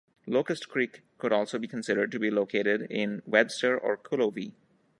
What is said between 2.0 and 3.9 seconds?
to be located in Webster